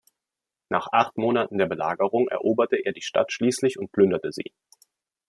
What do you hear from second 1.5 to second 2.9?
der Belagerung eroberte